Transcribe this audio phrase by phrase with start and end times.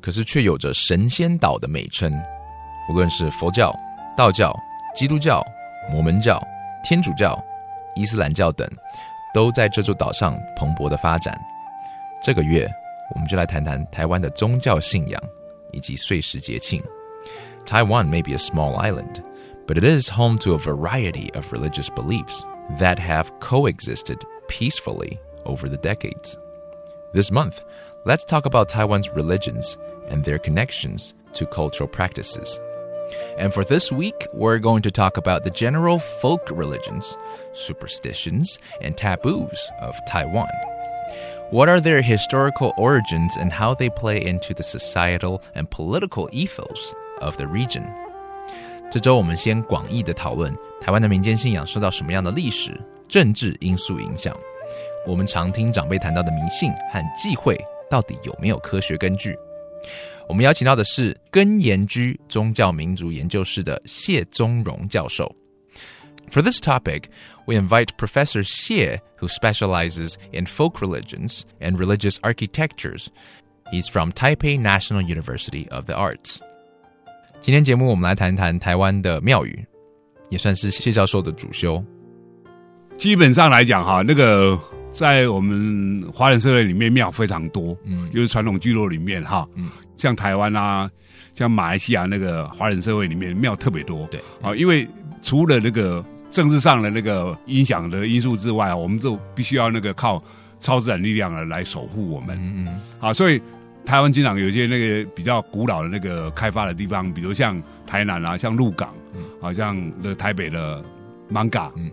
[0.00, 2.12] 可是却有着神仙岛的美称。
[2.90, 3.74] 无论是佛教、
[4.16, 4.54] 道教、
[4.94, 5.44] 基督教、
[5.90, 6.42] 摩门教、
[6.82, 7.38] 天主教、
[7.94, 8.66] 伊斯兰教等，
[9.34, 11.38] 都在这座岛上蓬勃的发展。
[12.22, 12.68] 这个月，
[13.14, 15.22] 我们就来谈谈台湾的宗教信仰
[15.72, 16.82] 以及岁时节庆。
[17.66, 19.22] Taiwan may be a small island,
[19.66, 22.40] but it is home to a variety of religious beliefs
[22.78, 24.18] that have coexisted
[24.48, 26.36] peacefully over the decades.
[27.12, 27.58] This month,
[28.05, 29.77] let's talk about Taiwan's religions
[30.09, 32.59] and their connections to cultural practices.
[33.37, 37.17] And for this week, we're going to talk about the general folk religions,
[37.53, 40.49] superstitions, and taboos of Taiwan.
[41.51, 46.95] What are their historical origins and how they play into the societal and political ethos
[47.21, 47.87] of the region?
[48.91, 54.35] 这周我们先广义的讨论台湾的民间信仰受到什么样的历史、政治因素影响。
[55.05, 57.59] 我们常听长辈谈到的迷信和忌讳，
[57.90, 59.36] 到底有没有科学根据？
[60.28, 65.34] 我们邀请到的是根研居宗教民族研究室的谢宗荣教授。
[66.30, 67.04] For this topic,
[67.46, 73.06] we invite Professor Xie, who specializes in folk religions and religious architectures.
[73.72, 76.40] He's from Taipei National University of the Arts.
[77.40, 79.64] 今天节目我们来谈谈台湾的庙宇，
[80.28, 81.82] 也算是谢教授的主修。
[82.98, 84.58] 基本上来讲，哈，那个
[84.90, 90.90] 在我们华人社会里面庙非常多，嗯，就是传统聚落里面，哈，嗯，像台湾啊，
[91.32, 94.88] 像马来西亚那个华人社会里面庙特别多，对，啊，因为
[95.22, 100.22] 除了那个政治上的那个影响的因素之外，我们就必须要那个靠
[100.58, 103.40] 超自然力量啊来守护我们，嗯嗯，好，所以
[103.84, 108.92] 台湾经常有些那个比较古老的那个开发的地方，比如像台南啊，像鹿港，
[109.40, 110.82] 好像那台北的
[111.28, 111.88] 芒嘎，嗯。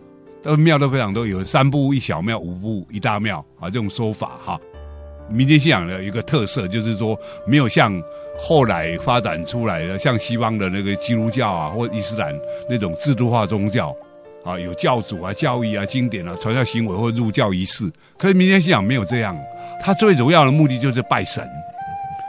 [0.45, 4.59] 呃，庙都非常多，有三步一小庙，五步一大庙啊，这种说法哈。
[5.27, 7.91] 民间信仰的一个特色就是说，没有像
[8.37, 12.31] 后来发展出来的，像西方的那个基督教啊，或伊斯兰
[12.69, 13.91] 那种制度化宗教
[14.43, 17.91] 啊，有教主啊、教义啊、经典啊、传教行为或入教仪式。
[18.15, 19.35] 可是民间信仰没有这样，
[19.81, 21.43] 它最主要的目的就是拜神。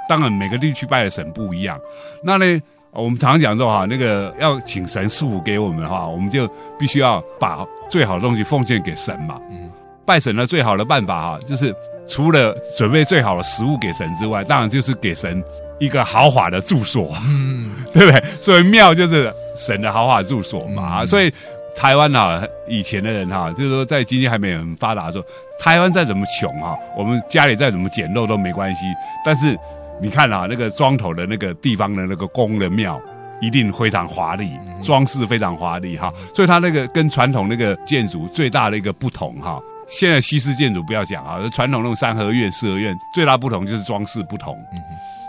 [0.09, 1.79] 当然，每个地区拜的神不一样。
[2.25, 2.63] 那呢？
[2.97, 6.49] 我们常常讲说哈，那个要请神赐福给我们的话，我们就
[6.79, 9.39] 必须要把最好的东西奉献给神嘛。
[9.51, 9.71] 嗯，
[10.05, 11.75] 拜神的最好的办法哈，就是
[12.09, 15.43] 除了准备最好的食物给神之外，当然就是给神
[15.79, 18.25] 一个豪华的住所，嗯， 对不对？
[18.41, 21.05] 所以庙就是神的豪华住所嘛。
[21.05, 21.31] 所以
[21.77, 25.25] 台湾哈，以前的人哈，就是说在经济还没有很发达的时候，
[25.61, 28.81] 台湾再怎么穷哈，我们家里再怎么简陋都没关系，
[29.25, 29.55] 但是。
[30.01, 33.01] 你看啊，那个庄头的那个地方的那个宫的庙，
[33.41, 34.51] 一定非常华丽，
[34.83, 36.13] 装饰非常华丽哈。
[36.35, 39.61] 所以它那个跟传统那个建筑最大的一个不同哈。
[39.89, 44.59] 现在西式建筑不要讲啊，传统那种三合院、四合院最大不同就是装饰不同。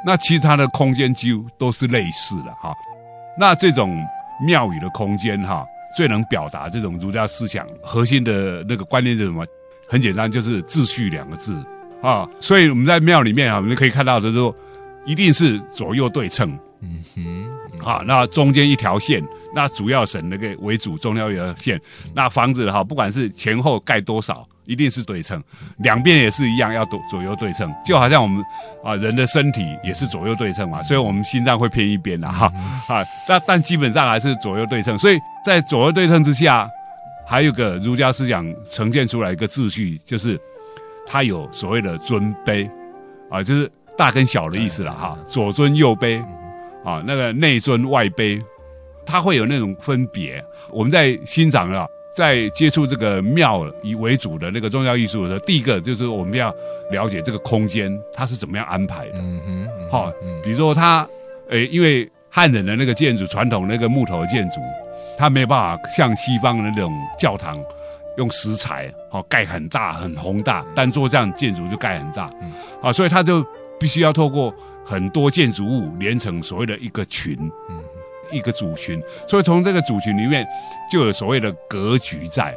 [0.06, 2.74] 那其他的空间几乎都是类似的哈。
[3.40, 4.04] 那这种
[4.46, 9.46] 庙宇的空间哈，最能表达这种儒家思想核心的那个观念是什么？
[9.90, 11.64] 很简单，就是秩序两个字。
[12.02, 14.56] 啊，所以我们在庙里面啊，我们可以看到的说，
[15.06, 16.58] 一定是左右对称。
[16.82, 19.24] 嗯哼，好，那中间一条线，
[19.56, 21.82] 那主要神那个为主，中央一条线。
[22.14, 25.44] 那房子哈，不管是前后盖多少，一定是对称，
[25.80, 27.74] 两边也是一样，要左左右对称。
[27.84, 28.44] 就好像我们
[28.84, 32.46] 啊，人的身体也是左右对称嘛，所以我们心脏会偏一边的哈。
[32.88, 34.98] 啊，但但基本上还是左右对称。
[35.00, 36.70] 所以在左右对称之下，
[37.26, 40.40] 还有个儒家思想呈现出来一个秩序，就是。
[41.08, 42.70] 它有所谓的尊卑，
[43.30, 45.18] 啊，就是大跟小的意思了哈。
[45.26, 46.22] 左尊右卑，
[46.84, 48.44] 啊，那个内尊外卑，
[49.06, 50.44] 它会有那种分别。
[50.70, 56.54] 我们在欣赏啊，在接触这个庙以为主的那个宗教艺术的时候，第一个就是我们要
[56.92, 59.16] 了解这个空间它是怎么样安排的。
[59.20, 60.12] 嗯哼，好，
[60.44, 61.08] 比如说它，
[61.50, 64.60] 诶，因为汉人的那个建筑传统那个木头的建筑，
[65.18, 67.58] 它没有办法像西方的那种教堂。
[68.18, 72.30] 用石材，好盖很大很宏大，单做这样建筑就盖很大，
[72.82, 73.46] 啊，所以他就
[73.80, 74.54] 必须要透过
[74.84, 77.38] 很多建筑物连成所谓的一个群，
[78.32, 80.46] 一个组群，所以从这个组群里面
[80.92, 82.56] 就有所谓的格局在，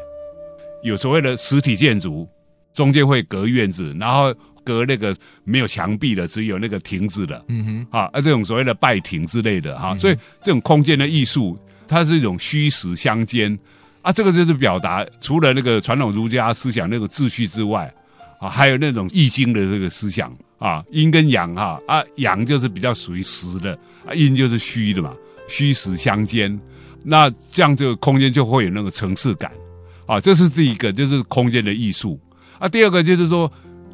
[0.83, 2.27] 有所谓的实体建筑，
[2.73, 4.35] 中间会隔院子，然后
[4.65, 5.15] 隔那个
[5.45, 13.59] 没有墙壁的，只有那个亭子的，嗯哼，啊，这种所谓的拜亭之类的哈，所以这种空间的艺术，它是一种虚实相间
[14.03, 17.93] 啊，这个就是表达除了那个传统儒家思想那个秩序之外
[18.39, 25.13] 啊，还有那种易经的这个思想啊，阴跟阳哈啊，阳就是比较属于实的啊，阴就是虚的嘛，
[25.49, 26.59] 虚实相间，
[27.05, 29.53] 那这样这个空间就会有那个层次感
[30.07, 32.19] 啊，这是第一个，就是空间的艺术。
[32.59, 33.51] 啊，第二个就是说，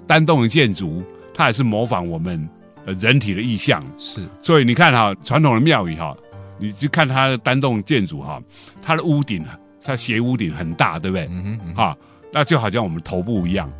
[0.06, 1.02] 单栋的建筑，
[1.34, 2.48] 它也是模仿我们
[2.84, 4.28] 呃人体的意象，是。
[4.42, 6.16] 所以你看哈，传统的庙宇哈，
[6.58, 8.42] 你去看它的单栋建筑哈，
[8.82, 9.44] 它的屋顶，
[9.85, 11.27] 它斜屋顶很大，对不对？
[11.31, 11.75] 嗯哼。
[11.75, 11.97] 哈，
[12.31, 13.71] 那就好像我们头部一样，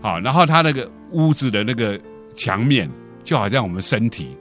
[0.00, 2.00] 好，然后它那个屋子的那个
[2.36, 2.90] 墙面，
[3.22, 4.36] 就好像我们身体，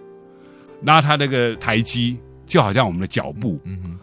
[0.81, 3.59] 那它那个台基，就好像我们的脚步。
[3.65, 3.99] 嗯哼。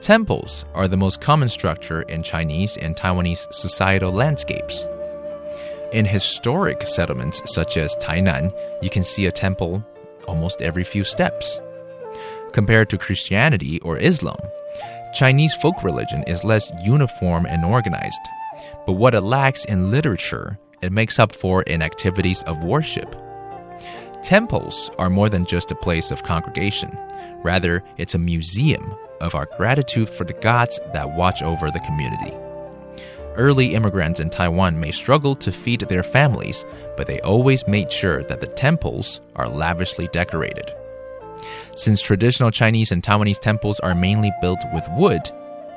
[0.00, 4.86] Temples are the most common structure in Chinese and Taiwanese societal landscapes.
[5.92, 8.50] In historic settlements such as Tainan,
[8.80, 9.82] you can see a temple
[10.26, 11.60] almost every few steps.
[12.52, 14.38] Compared to Christianity or Islam,
[15.15, 18.19] Chinese folk religion is less uniform and organized,
[18.85, 23.15] but what it lacks in literature, it makes up for in activities of worship.
[24.23, 26.97] Temples are more than just a place of congregation,
[27.45, 32.35] rather, it's a museum of our gratitude for the gods that watch over the community.
[33.37, 36.65] Early immigrants in Taiwan may struggle to feed their families,
[36.97, 40.73] but they always made sure that the temples are lavishly decorated.
[41.75, 45.21] Since traditional Chinese and Taiwanese temples are mainly built with wood,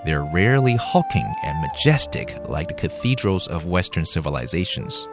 [0.05, 5.09] they're rarely hulking and majestic like the cathedrals of Western civilizations.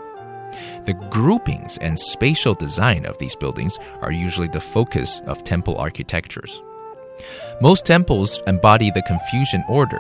[0.86, 6.62] The groupings and spatial design of these buildings are usually the focus of temple architectures.
[7.62, 10.00] Most temples embody the Confucian order,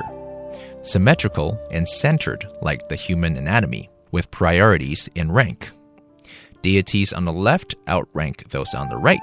[0.83, 5.69] symmetrical and centered like the human anatomy, with priorities in rank.
[6.61, 9.19] Deities on the left outrank those on the right,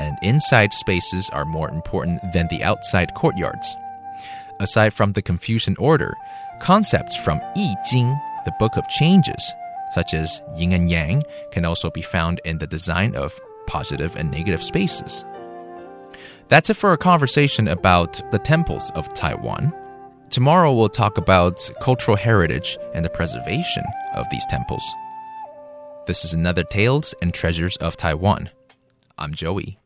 [0.00, 3.76] and inside spaces are more important than the outside courtyards.
[4.58, 6.14] Aside from the Confucian order,
[6.60, 9.52] concepts from I Ching, the Book of Changes,
[9.92, 14.30] such as yin and yang, can also be found in the design of positive and
[14.30, 15.24] negative spaces.
[16.48, 19.72] That's it for our conversation about the temples of Taiwan.
[20.30, 24.82] Tomorrow we'll talk about cultural heritage and the preservation of these temples.
[26.06, 28.50] This is another Tales and Treasures of Taiwan.
[29.18, 29.79] I'm Joey.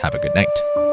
[0.00, 0.83] Have a good night.